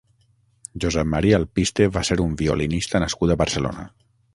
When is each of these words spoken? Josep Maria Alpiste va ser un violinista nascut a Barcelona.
Josep 0.85 1.11
Maria 1.11 1.37
Alpiste 1.41 1.89
va 1.99 2.05
ser 2.11 2.21
un 2.27 2.35
violinista 2.43 3.07
nascut 3.07 3.33
a 3.37 3.41
Barcelona. 3.45 3.93